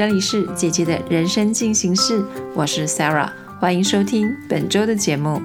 [0.00, 3.28] 这里是姐姐的人生进行式，我是 Sarah，
[3.60, 5.38] 欢迎收听本周的节目。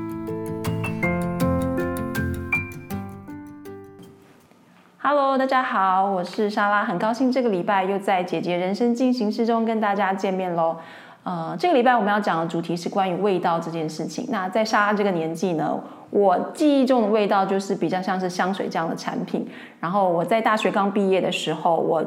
[4.99, 10.77] Hello，大家好，我是莎拉，很高兴这个礼拜又在姐姐人生进行式中跟大家见面喽。
[11.23, 14.25] 呃，这个礼拜我们要讲的主题是关于味道这件事情。
[14.29, 15.77] 那在莎拉这个年纪呢，
[16.11, 19.45] 我记忆中的味道就是比较像是香水这样的产品。
[19.81, 22.01] 然后我在大学刚毕业的时候，我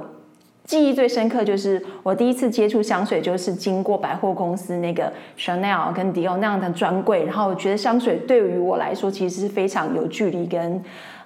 [0.68, 7.24] 记忆最深刻就是我第一次接触香水，就是经过百货公司那个 Chanel 跟 Dior 那样的专柜。
[7.24, 10.80] 然后我觉得香水对于我来说其实是非常有距离跟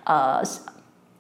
[0.05, 0.41] 呃。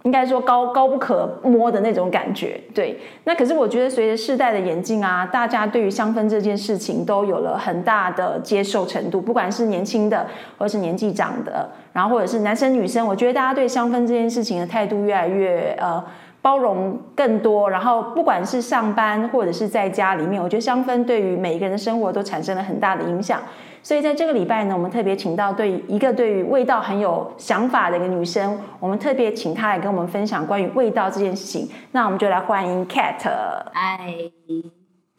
[0.04, 2.98] 应该说高高不可摸的那种感觉，对。
[3.22, 10.26] 那可是我觉得随着世代的演进啊，大家对于香氛这件事情都有了很大的接受程度，不管是年轻的
[10.59, 16.04] 或是年纪长的，然后或者是男生女生，我觉得大家对香氛这件事情的态度越来越呃
[16.42, 17.70] 包容更多。
[17.70, 23.40] 然后不管是上班或者是在家里面，我觉得香氛对于每一个人的生活都产生了很大的影响。
[23.85, 31.68] 所以在这个礼拜呢，我们特别请到对一个对于味道很有想法的一个女生，我们特别请她来跟我们分享关于味道这件事情。
[31.90, 33.29] 那我们就来欢迎 Kate。
[33.73, 34.15] 嗨，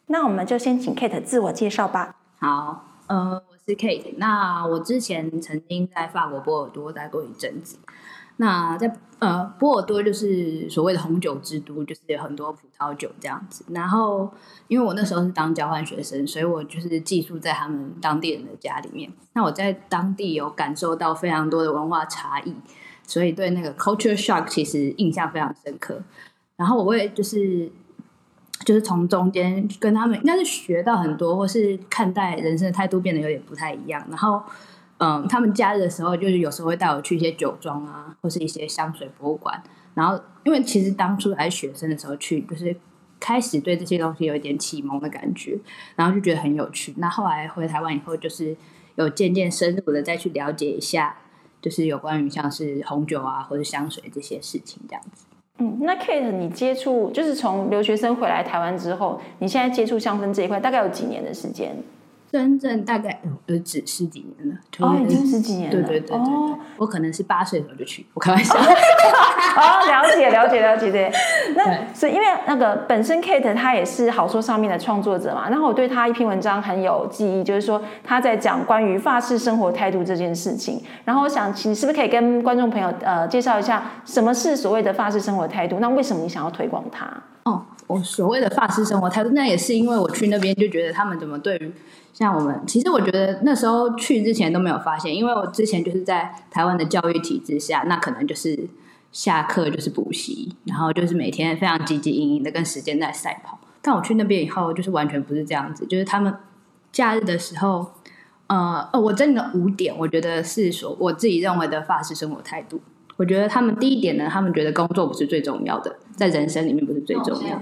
[0.06, 2.14] 那我们就先请 Kate 自我介绍吧。
[2.38, 4.14] 好，呃，我是 Kate。
[4.16, 7.76] 那我之前曾经在法国波尔多待过一阵子。
[8.36, 13.64] 那在呃波尔多就是所谓的红酒之都，就是有很多葡萄酒这样子。
[13.68, 14.28] 然后
[14.66, 19.08] 因为我那时候是当交换学生，所以我就是寄宿在他们当地人的家里面。
[19.34, 22.56] 那我在当地有感受到非常多的文化差异，
[23.06, 26.02] 所以对那个 culture shock 其实印象非常深刻。
[26.56, 27.70] 然后我也就是
[28.64, 34.04] 就是从中间跟他们应该是学到很多，或是看待人生的态度变得有点不太一样。
[34.10, 34.42] 然后。
[34.98, 39.62] 嗯，他们假日的时候，就是有时候会带我去一些酒庄啊，或是一些香水博物馆。
[39.94, 42.74] 然后，因为其实当初还是学生的时候去，就是
[43.20, 45.58] 开始对这些东西有一点启蒙的感觉，
[45.96, 46.94] 然后就觉得很有趣。
[46.98, 48.56] 那后来回台湾以后，就是
[48.94, 51.16] 有渐渐深入的再去了解一下，
[51.60, 55.26] 就是有关于像是红酒啊，或者香水这些事情这样子。
[55.58, 61.76] 嗯，那 Kate，你接触就是从留学生回来台湾之后，你现在接触香氛这一块，大概有几年的时间？
[62.34, 71.12] 真正大概呃只十几年了，哦，已经十几年了，对对对对，我可能是八岁的时候就去，我开玩笑， 哦，了解了解了解对，
[71.54, 85.78] 那是因为那个本身 Kate 他也是好说上面的创作者嘛，然后我对他一篇文章很有记忆，就是说他在讲关于法式生活态度这件事情，然后我想你是不是可以跟观众朋友呃介绍一下什么是所谓的法式生活态度？
[85.78, 87.06] 那为什么你想要推广它？
[87.44, 91.72] 哦，我所谓的法式生活态度，那也是因为我去那边就觉得他们怎么对于。
[92.14, 98.68] 像我们，其实我觉得那时候去之前都没有发现，因为我之前就是在台湾的教育体制下，那可能就是
[99.10, 103.58] 下课就是补习，然后就是每天非常汲汲营营的跟时间在赛跑。
[103.82, 106.32] 但我去那边以后，就是完全不是这样子，就是他们
[106.92, 107.84] 假日的时候，
[108.46, 112.80] 呃呃，我真的五点，我觉得是说我自己认为的法式生活态度。
[113.16, 117.60] 我觉得他们第一点呢，他们觉得工作不是最重要的，在人生里面不是最重要。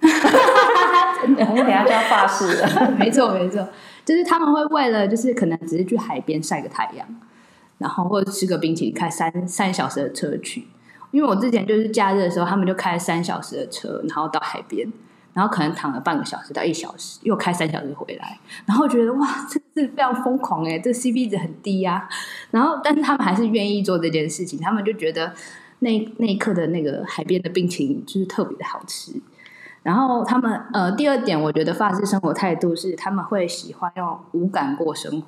[0.00, 2.90] 真的，我等下就要发誓了。
[2.98, 3.68] 没错，没错，
[4.04, 7.06] 就是他们会为了，就是可能只是去海边晒个太阳，
[7.78, 10.66] 然后或者吃个冰淇淋，开三三小时的车去。
[11.10, 14.90] 因为我之前就是假日的时候，他们就开三小时的车，然后到海边，
[15.34, 22.08] 然后可能躺了半个小时到一小时，又开三小时回来，然后觉得哇，这是非常疯狂哎，这 CP 值很低呀。
[22.52, 25.32] 然后，但是他们还是愿意做这件事情，他们就觉得
[25.80, 29.12] 那那一刻的那个海边的冰淇淋就是特别的好吃。
[29.82, 35.26] 然后他们呃，第二点，我觉得法式生活态度是他们会喜欢用五感过生活，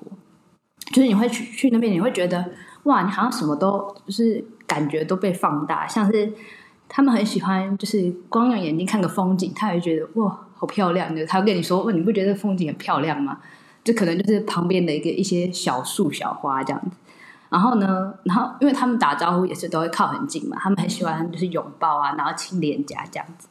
[0.92, 2.44] 就是你会去去那边，你会觉得
[2.84, 6.32] 哇，你好像什么都就是感觉都被放大，像是
[6.88, 13.38] 他们很喜欢就是光用眼睛看个风景，他会觉得哇，好漂亮就，他跟你说，哇，你不觉得风景很漂亮吗？
[13.82, 16.96] 就可能就是旁边的一个一些小树小花这样子。
[17.48, 23.48] 然后呢，然后因为他们打招呼也是都会靠很近嘛，他们很喜欢就是拥抱啊，然后亲脸颊这样子。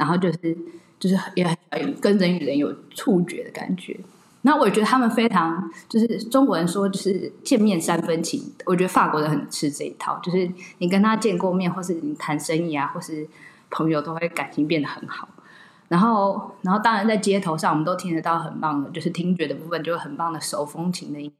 [0.00, 0.56] 然后就是
[0.98, 4.00] 就是也很跟人与人有触觉的感觉。
[4.40, 13.28] 那我觉得他们非常就是中国人说就是见面三分情，我觉得法国人很吃这一套，就是你跟他见过面，或是你谈生意啊，或是
[13.68, 15.28] 朋友，都会感情变得很好。
[15.88, 21.30] 然后，然后当然在街头上，我们都听得到很棒的，就是听觉的部分，就很棒的手风琴的音。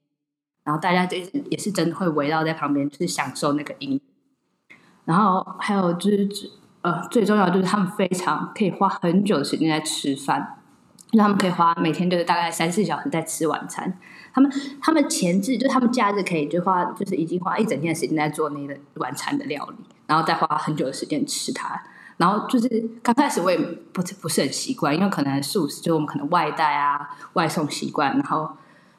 [0.65, 3.99] 然后大家就是也是真的会围绕在旁边，就是享受那个音。
[5.07, 6.29] 然后还有就是。
[6.83, 10.57] 呃，最重要就是他们非常可以花很久的时间在吃饭，
[11.13, 13.99] 他们可以花每天就是大概三四小时在吃晚餐。
[14.33, 14.51] 他们
[14.81, 21.83] 他们前置就他们假日可以就花就是已经花一整天的时间在做那个晚餐的料理，然后再花很久的时间吃它。
[22.17, 22.69] 然后就是
[23.03, 23.59] 刚开始我也
[23.93, 28.49] 不不是很习惯，因为可能素食就我们可能外带啊、外送习惯，然后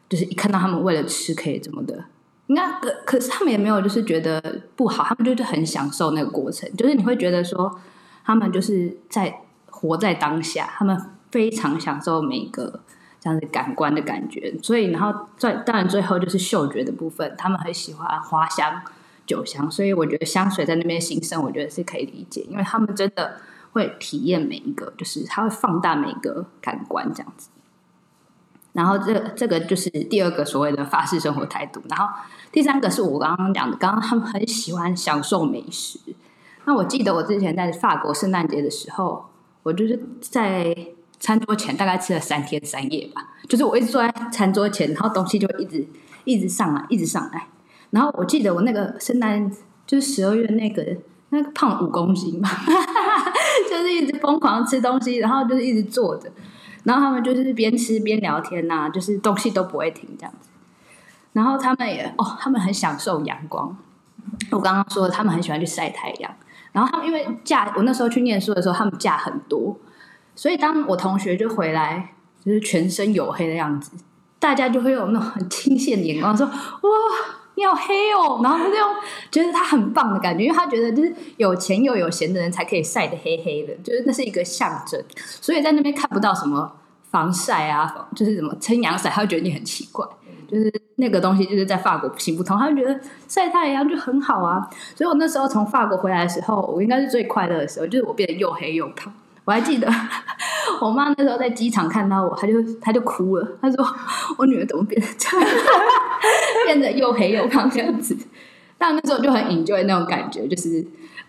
[0.09, 2.05] 就是一看到他们为了吃可以怎么的，
[2.51, 7.79] 应该可可是他们也没有就是觉得不好，他们就是很享受那个过程，就是你会觉得说
[8.25, 9.33] 他们就是在
[9.67, 11.01] 活在当下，他们
[11.31, 12.81] 非常享受每一个
[13.21, 18.81] 这样子感官的感觉，所以然后最当然最后就是嗅觉的部分，他们很喜欢花香。
[19.23, 23.35] 酒香，所以我觉得香水在那边兴盛，我觉得是可以理解，因为他们真的
[23.71, 27.47] 会体验每一个，就是他会放大每一个感官这样子。
[28.73, 32.07] 然后这这个就是第二个所谓的法式生活态度，然后
[32.51, 35.99] 第三个是我刚刚讲的，刚刚他们很喜欢享受美食。
[36.65, 39.25] 那我记得我之前在法国圣诞节的时候，
[39.63, 40.75] 我就是在
[41.19, 45.85] 餐桌前大概吃了三天三夜吧，就是我一直坐在餐桌前，然后东西就一直
[46.23, 47.47] 一直上来，一直上来。
[47.89, 49.51] 然后我记得我那个圣诞
[49.85, 50.85] 就是十二月那个
[51.29, 52.49] 那个胖五公斤吧，
[53.69, 56.31] 就是一直疯狂吃东西，然后就是一直坐着，
[56.83, 60.49] 然后他们就是边吃边聊天呐，就是东西都不会停这样子。
[61.33, 63.75] 然后他们也哦，他们很享受阳光。
[64.51, 66.31] 我刚刚说他们很喜欢去晒太阳，
[66.71, 69.77] 然后他们因为假我那时候去念书的时候，他们假很多，
[70.35, 72.13] 所以当我同学就回来，
[72.43, 73.91] 就是全身黝黑的样子，
[74.39, 76.51] 大家就会有那种很亲切的眼光说哇。
[77.61, 78.75] 你好黑哦，然后他就
[79.29, 84.99] 觉得他很棒的感觉，因为他觉得就是有钱又有闲的人才可以晒得黑黑的，就是那是一个象征。
[85.15, 86.71] 所以在那边看不到什么
[87.11, 90.03] 防晒啊，就是什么撑阳伞，他会觉得你很奇怪，
[90.49, 94.67] 就是那个东西就是在法国行不通，他就觉得晒太阳就很好啊。
[94.95, 99.13] 所以我那时候从法国回来的时候，我应该是最快乐的时候，就是我变得又黑又胖。
[99.45, 99.87] 我还记得
[100.81, 103.85] 我妈那时候在机场看到我，她就她就哭了，她说
[104.39, 105.49] 我女儿怎么变成这样？
[106.71, 108.17] 变得又黑又胖这样子，
[108.77, 110.85] 但那时候就很 enjoy 那种感觉，就是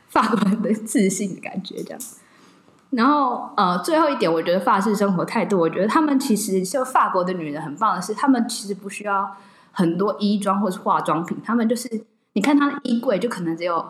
[0.08, 2.00] 法国人的自信的感觉这样。
[2.90, 9.36] 然后呃，最后一点，我觉得法式生活态度，我觉得他们其实就法国的女人很棒的是，他们其实不需要
[9.72, 11.88] 很多衣装或是化妆品，他们就是
[12.34, 13.84] 你看她的衣柜就可能只有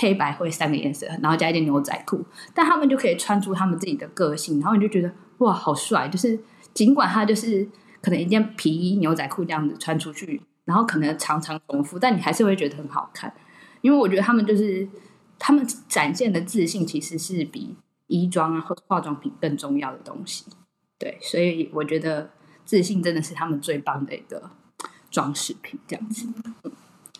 [0.00, 2.22] 黑白灰三个颜色，然后加一件牛仔裤，
[2.52, 6.08] 但他们就可以穿出他们自己的个性，然后你就觉得哇，好帅！
[6.08, 6.38] 就是
[6.74, 7.66] 尽管他就是
[8.00, 10.42] 可能一件皮衣牛仔裤这样子穿出去。
[10.64, 13.32] 然后可能常常重复，但你还是会觉得很好看，
[13.80, 14.88] 因为我觉得他们就是
[15.38, 17.76] 他们展现的自信，其实是比
[18.06, 20.46] 衣装啊或化妆品更重要的东西。
[20.98, 22.30] 对，所以我觉得
[22.64, 24.50] 自信真的是他们最棒的一个
[25.10, 25.80] 装饰品。
[25.88, 26.28] 这样子，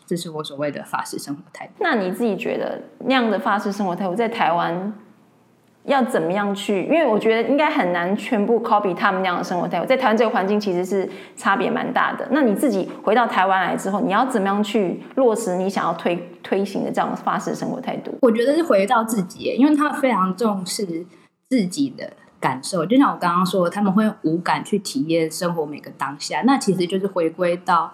[0.06, 1.72] 这是我所谓的法式生活态度。
[1.80, 4.94] 那你自己觉得那样的法式生活态度在台湾？
[5.84, 6.84] 要怎么样去？
[6.84, 9.86] 因为我觉得应该很难全部 copy 他们那样的生活态度。
[9.86, 12.24] 在台湾这个环境其实是差别蛮大的。
[12.30, 18.16] 那你自己回到台湾来之后，你要怎么样去落实你想要推推行的这样法式生活态度？
[18.22, 21.04] 我觉得是回到自己，因为他们非常重视
[21.48, 22.86] 自己的感受。
[22.86, 26.42] 就像我刚刚说，他们会无感去体验生活每个当下。
[26.42, 27.92] 那其实就是回归到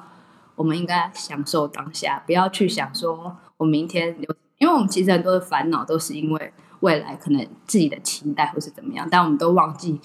[0.57, 6.53] 我们应该享受当下，不要去想说我明天有，因为我们其实很多的烦恼都是因为。
[6.81, 10.01] 未来可能自己的期待或是怎么样，但我们都忘记，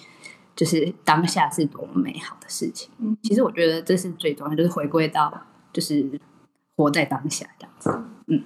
[0.55, 2.89] 就是当下是多么美好的事情。
[2.97, 5.41] 嗯，其实我觉得这是最重要，就是回归到
[5.71, 6.19] 就是
[6.75, 8.03] 活在当下这样子。
[8.27, 8.43] 嗯，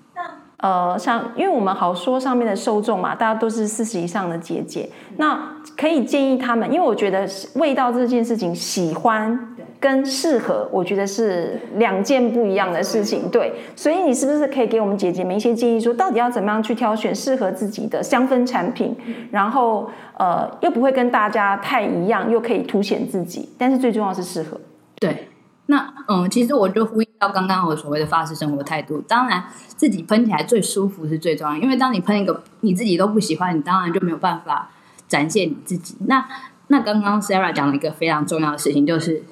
[0.57, 5.39] 呃，像因为我们好说上面的受众嘛，大家都是四十以上的姐姐，那
[5.75, 9.55] 可以建议他们，因为我觉得味道这件事情，喜欢。
[9.79, 13.29] 跟适合，我觉得是两件不一样的事情。
[13.29, 18.95] 对，所以你是不是可以给我们姐姐们一些建议，说到底要怎么样去挑选适合自己的香氛产品，
[19.29, 24.59] 然后呃又不会跟大家太一样，又可以凸显自己，但是最重要是适合。
[24.99, 25.26] 对，
[25.67, 34.69] 那嗯，其实我就呼应到刚刚我所谓的发式生活态度，当然自己喷起来最舒服是最重要，因为当你喷一个你自己都不喜欢，你当然就没有办法
[35.07, 35.95] 展现你自己。
[36.07, 36.27] 那
[36.67, 39.23] 那刚刚 Sarah 讲了一个非常重要的事情，就是。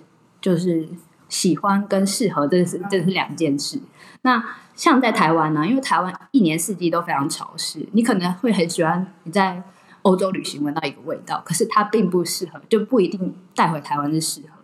[0.41, 0.87] 就是
[1.27, 3.79] 喜欢跟适合，这是这是两件事。
[4.21, 4.43] 那
[4.75, 9.63] 像在台湾呢，因为台湾一年四季都非常潮湿，你可能会很喜欢你在
[10.03, 14.54] 欧洲旅行闻到一个味道，可是它并不适合，就不一定带回台湾是适合。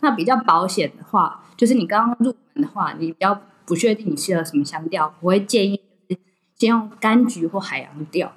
[0.00, 6.20] 那比较保险的话，就是你刚刚入门的话，你比较不确定你适合什么香调，我会建议就是
[6.56, 8.32] 先用柑橘或海洋调，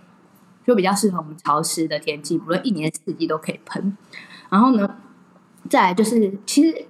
[0.65, 3.97] 就比较适合我们潮湿的天气，不论一年四季都可以喷。
[4.49, 4.97] 然后呢，
[5.69, 6.85] 再来就是其实。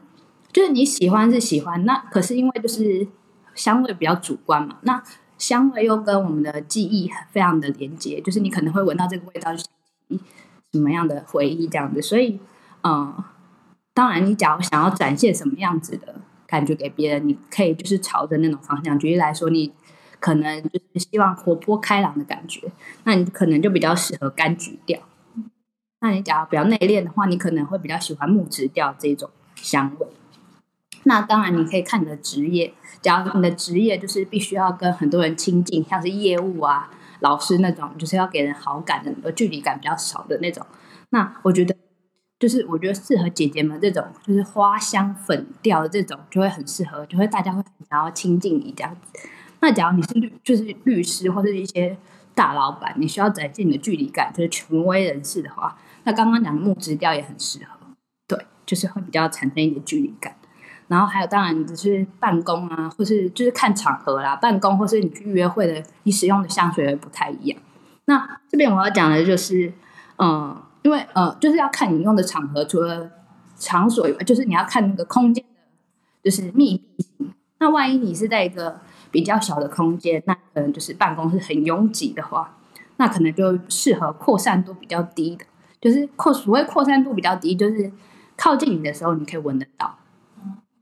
[0.53, 3.07] 就是你喜欢是喜欢，那可是因为就是
[3.55, 5.01] 香味比较主观嘛，那
[5.37, 9.65] 香味又跟我们的记忆非常的连接，就是你可能会闻到这个味道，是
[10.73, 12.37] 什么样的回忆这样子，所以
[12.83, 13.15] 嗯，
[13.93, 16.15] 当然你假如想要展现什么样子的
[16.47, 18.97] 感觉给别人，你可以就是朝着那种方向。
[18.97, 19.73] 举例来说，你
[20.19, 22.71] 可能就是希望活泼开朗的感觉，
[23.03, 24.99] 那你可能就比较适合柑橘调。
[25.99, 30.07] 那你假如比较内敛的话，你可能会比较喜欢木质调这种香味。
[31.03, 40.65] 那当然，你可以看你的职业，假如你的职业就是必须要跟很多人亲近，像是业务啊、老师那种，就是要给人好感的，距离感比较少的那种。
[41.09, 41.75] 那我觉得，
[42.41, 49.29] 就是我觉得适合姐姐们这种，就是花香粉调的这种，就会很适合，就会大家会想要亲近你这样子。
[49.59, 51.95] 那假如你是律，就是律师或者一些
[52.33, 57.77] 大老板，你需要展现你的距离感，就是权威人士的话，那刚刚讲的木质调也很适合，
[58.27, 60.35] 对，就是会比较产生一点距离感。
[60.87, 67.61] 然后还有，当然只是办公啊，或是就是看场合啦，办公或是你去约会的，你使用的香水也不太一样。
[68.05, 69.71] 那这边我要讲的就是，
[70.17, 73.09] 嗯，因为呃，就是要看你用的场合，除了
[73.57, 77.33] 场所以外，就是你要看那个空间的，就是密闭性。
[77.59, 78.79] 那万一你是在一个
[79.11, 82.57] 比较小的空间，那可能就是办公室很拥挤的话，
[82.97, 85.45] 那可能就适合扩散度比较低的，
[85.79, 87.91] 就是扩所谓扩散度比较低，就是
[88.35, 89.97] 靠近你的时候你可以闻得到。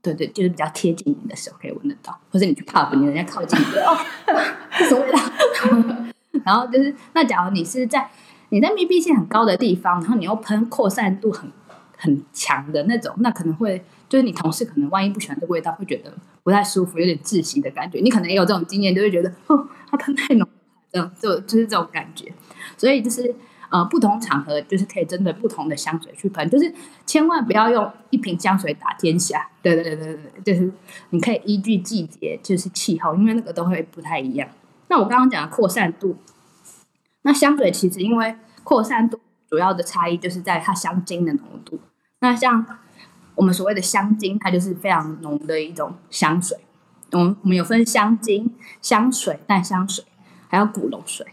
[0.02, 3.94] 对对，就是比较贴近你的时候可以闻得到，或者你去 pub，你人家靠近你，哦，
[4.88, 5.18] 什么味道？
[6.42, 8.10] 然后就是，那假如你是在
[8.50, 11.50] 你在密闭性很高的地方，然后你又喷扩散度很
[11.96, 17.98] 很强的那种，那可能会就是你同事可能万一不喜欢这味道，会觉得不太舒服，有点窒息的感觉。
[18.00, 20.46] 你可能也有这种经验，就会觉得哦，它喷太浓，
[20.92, 22.32] 这样就就是这种感觉。
[22.76, 23.34] 所以就是。
[23.72, 26.74] 呃，不同场合就是可以针对不同的香水去喷，就是
[27.06, 29.48] 千万不要用一瓶香水打天下。
[29.62, 30.72] 对对对对对，就是
[31.10, 34.48] 你可以依据季节，就是气候，因为那个都会不太一样。
[34.88, 36.16] 那我刚刚讲的扩散度，
[37.22, 41.80] 那香水其实因为扩散度主要的差异就是在它香精的浓度。
[42.20, 42.64] 那像
[43.34, 46.58] 我们所谓的香精，它就是非常浓的一种香水。
[47.12, 50.04] 我们我们有分香精、香水、淡香水，
[50.48, 51.26] 还有古龙水。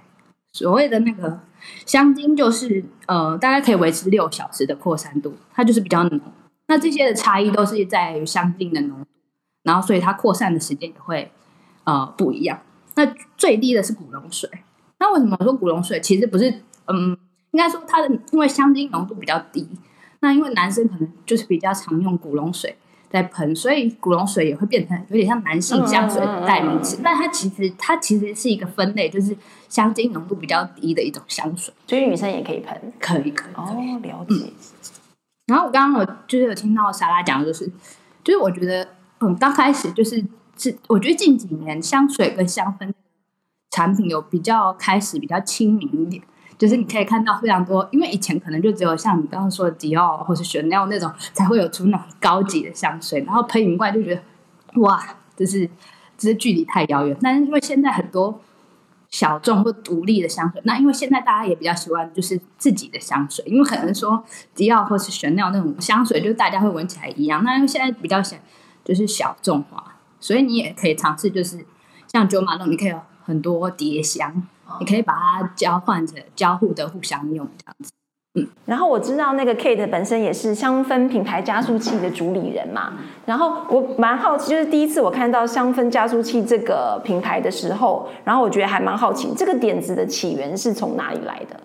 [0.51, 1.39] 所谓的那个。
[1.87, 6.21] 香精就是呃，大概可以维持六小时的扩散度，它就是比较浓。
[6.67, 9.07] 那这些的差异都是在于香精的浓度，
[9.63, 11.31] 然后所以它扩散的时间也会
[11.83, 12.61] 呃不一样。
[12.93, 14.47] 那最低的是古龙水。
[14.99, 16.49] 那为什么说古龙水其实不是？
[16.87, 17.17] 嗯，
[17.51, 19.67] 应该说它的因为香精浓度比较低。
[20.19, 22.77] 那因为男生可能就是比较常用古龙水。
[23.09, 29.33] 在喷，所以古龙水也会变成有点像男性香水的代名词，但它其实它其实是一个分类，就是
[29.69, 34.51] 香精浓度比较低的一种香水，所以女生也可以喷，可以可以哦，了解。
[35.45, 37.65] 然后我刚刚我就是有听到莎拉讲，就是
[38.25, 38.85] 就是我觉得
[39.21, 40.21] 嗯，刚开始就是
[40.57, 42.91] 是我觉得近几年香水跟香氛
[43.71, 46.23] 产品有比较开始比较亲民一点。
[46.57, 54.21] 就是你可以看到非常多，因为以前可能就只有像你刚刚说的迪奥或是香奈那种才会有出那种高级的香水，然后喷一罐就觉得
[54.81, 55.05] 哇，
[55.35, 55.69] 就是
[56.17, 57.15] 只是距离太遥远。
[57.21, 58.41] 但是因为现在很多
[59.07, 64.23] 小众或独立的香水，那因为现在大家也比较喜欢就是自己的香水，因为可能说
[64.55, 67.43] 迪奥或是香奈那种香水，就是大家会闻起来一样。
[67.43, 68.39] 那因为现在比较想
[68.83, 71.63] 就是小众化，所以你也可以尝试，就是
[72.11, 72.95] 像九马龙，你可以
[73.27, 74.47] 很多叠香。
[74.79, 77.91] 你可以把它交换着交互的互相用这样子，
[78.33, 78.47] 嗯。
[78.65, 82.91] 然后我知道那个 Kate 本身也是香氛品牌加速器的主理人嘛。
[83.25, 91.57] 然后我蛮好奇，就是第一次我看到香氛加速器这个品牌的时候，然后我觉得还蛮好奇，这个点子的起源是从哪里来的？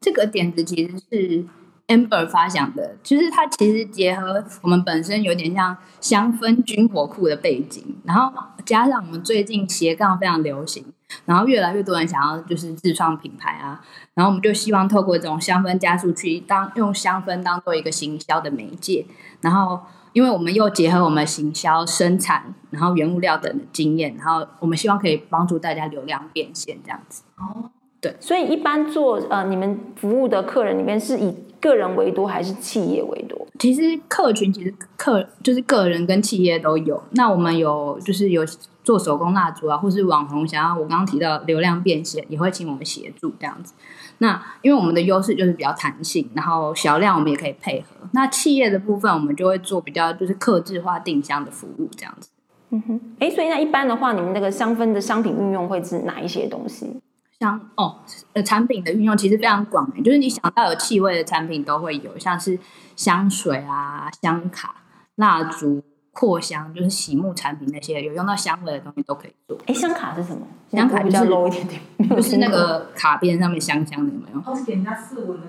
[0.00, 1.44] 这个点子其实是
[1.88, 8.32] Amber 发想的，其实它其实结合我们本身有点像香氛军火库的背景，然后
[8.64, 10.84] 加上我们最近斜杠非常流行。
[11.24, 13.80] 然后越来越多人想要就是自创品牌啊，
[14.12, 19.06] 然后我们就希望透过这种香氛加速器，当用香氛当做一个行销的媒介，
[19.40, 19.80] 然后
[20.12, 27.22] 因为我们又结合我们行销、生产，然后原物料等的经验，然后我们希望可以帮助大家流量变现这样子。
[27.38, 33.46] 哦，对，所以一般做呃你们服务的客人里面是以个人为多还是企业为多？
[33.58, 37.02] 其实客群其实客就是个人跟企业都有。
[37.10, 38.44] 那我们有就是有。
[38.84, 43.74] 做手工蜡烛啊，或是网红想要我刚刚提到流量变现，也会请我们协助这样子。
[44.16, 48.08] 那因为我们的优势就是比较弹性，然后小量我们也可以配合。
[48.12, 52.30] 那企业的部分，我们就会做比较就是客制化定香的服务这样子。
[52.70, 56.98] 嗯哼，哎，所以那一般的话，你们那个香氛的商品运用会是哪一些东西？
[57.40, 57.96] 像哦，
[58.32, 62.58] 呃，产品的运用其实非常广，就是你想到有气味的产品都会有，像是
[62.96, 64.76] 香水啊、香卡、
[65.16, 65.82] 蜡烛。
[66.10, 69.56] 扩香就是洗沐产品那些有用到香味的东西都可以做。
[69.66, 70.44] 哎，香卡是什么？
[70.68, 74.40] 香卡比较 low 一点点，就是那个卡边上面香香的，有没有？
[74.44, 75.46] 哦，是给人家试闻的。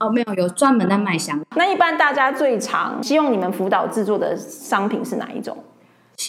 [0.00, 1.42] 哦，没有，有专门在卖香。
[1.56, 5.56] 那一般大家最常希望你们辅导制作的商品是哪一种？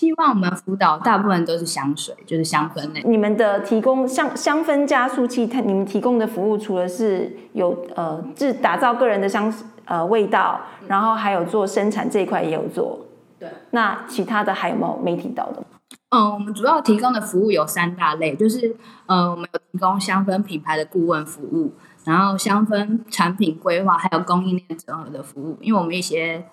[0.04, 3.02] 希望我们辅导大部分都是香水，就是香氛类。
[3.06, 9.52] 你们的提供香香氛加速器，它你们提供的服务除了是有呃制打造个人的香
[9.86, 13.00] 呃味道，然后还有做生产这一块也有做。
[13.40, 13.50] 对。
[13.72, 15.64] 那其他的还有没有没提到的？
[16.10, 21.72] 嗯，我们主要提供的服务有三大类，就是呃，我们有提供香氛品牌的顾问服务，
[22.04, 25.58] 然后香氛产品规划，还有供应链整合的服务。
[25.62, 26.44] 因为我们一些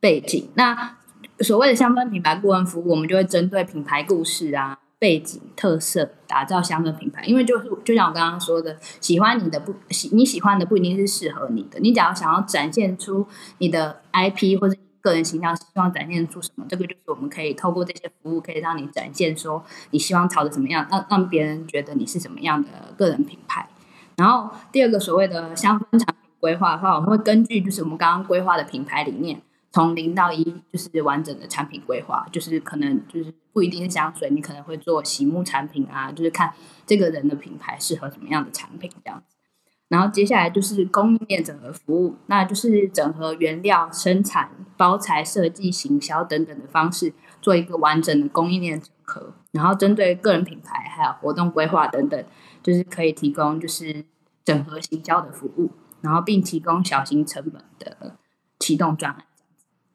[0.00, 0.96] 背景，那。
[1.40, 7.24] 所谓的香氛品牌顾问服务，我们就会针对品牌故事啊、背景特色，打造香氛品牌。
[7.26, 11.78] 因为就是就像我刚刚说的，喜欢你的不喜你喜欢的不一定是适合你的。
[11.80, 13.26] 你只要想要展现出
[13.58, 23.68] 你的 IP 或者个人形象，希望展现出什么，这个就是我们可以透过这些服务，可以让你展现说你希望朝着什么样，让让别人觉得你是什么样的个人品牌。
[24.16, 29.42] 然后第二个所谓的香氛产品规划的话，我们会根据就是我们刚刚规划的品牌理念。
[29.76, 30.42] 从零到一
[30.72, 36.54] 就是完整的产品规划，就是可能就是不一定是香水，你可能会做洗沐产品啊，就是看
[36.86, 39.36] 这个人的品牌适合什么样的产品这样子。
[39.88, 49.34] 然后接下来就是供应链整合服务，那就是整合原料、生产、包材、设计、行销等等的方式，做一个完整的供应链整合。
[49.52, 52.24] 然后针对个人品牌还有活动规划等等，
[52.62, 54.06] 就是可以提供就是
[54.42, 58.16] 整合行销的服务，然后并提供小型成本的
[58.58, 59.26] 启动专案。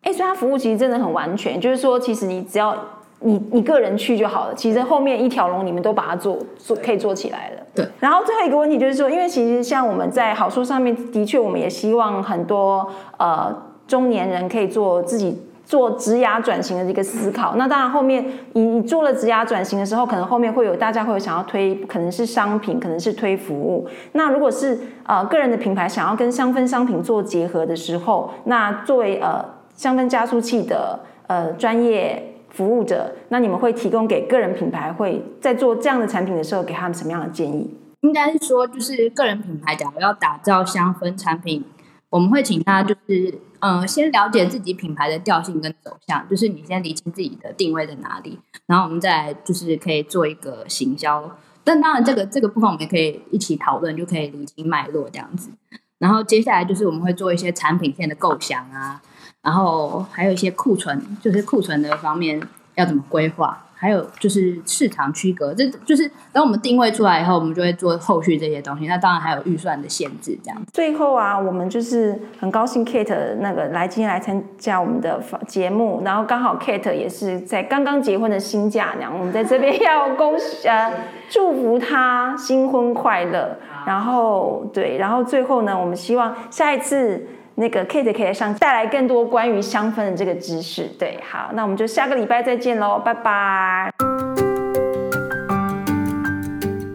[0.03, 2.75] 哎，所以它服务其实真的很完全，就是说，其实你只要
[3.19, 7.57] 你你个人去就好了，其实后面一条龙你们都把它做做可以做起来了。
[7.75, 7.87] 对。
[7.99, 13.55] 然后最后一个问题就是说，因为其实像我们在好书上面，的确我们也希望很多呃
[13.87, 17.55] 中年人可以做自己做职涯转型的一个思考。
[17.55, 23.87] 那当然后面你你做了职涯转型的时候，可能后面会有大家会有想要推，可能是商品，可能是推服务。
[24.13, 29.45] 那如果是呃个人的品牌想要跟香氛商品做结合的时候，那作为呃。
[29.81, 37.75] 香氛加速器的呃专业服务者，那你们会提供给个人品牌会在做这样的产品的时候，给他们什么样的建议？
[38.01, 41.65] 应该是说，就是个人品牌假如要打造香氛产品，
[42.11, 51.35] 我们会请他就是嗯，先了解自己品牌的调性跟走向，就是你先理清自己的定位在哪里，然后我们再就是可以做一个行销。
[51.63, 55.49] 但当然，这个这个部分我们也可以一起讨论，就可以理清脉络这样子。
[55.97, 59.01] 然后接下来就是我们会做一些产品线的构想啊。
[59.43, 62.39] 然后还有一些库存，就是库存的方面
[62.75, 68.85] 要怎么规划，还有就是市场区隔，这就是等我们定位出来以后，我们就会做后续这些东西。
[68.85, 70.61] 那当然还有预算的限制，这样。
[70.71, 80.93] 最后啊，我们就是很高兴 Kate 那个来今天来参加我们的节目，然后刚好 Kate 也是在刚刚结婚的新嫁娘，我们在这边要恭喜呃
[81.31, 83.57] 祝福她新婚快乐。
[83.87, 87.25] 然后对，然后最后呢，我们希望下一次。
[87.61, 93.91] 那个 Kate 可以上带来更多关于香氛的这个知识，对，好，那我们就下个礼拜再见喽，拜拜。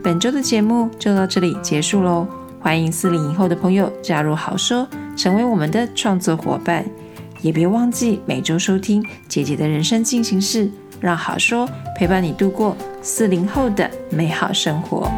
[0.03, 2.27] 本周的节目就到这里结束喽，
[2.59, 4.85] 欢迎四零以后的朋友加入好说，
[5.17, 6.85] 成为我们的创作伙伴，
[7.43, 10.69] 也别忘记每周收听姐姐的人生进行式，
[11.01, 15.09] 让好说陪伴你度过四零后的美好生活。